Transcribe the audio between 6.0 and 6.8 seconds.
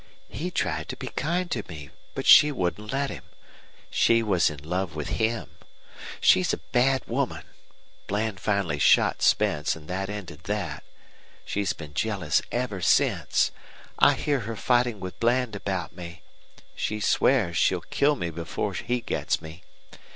She's a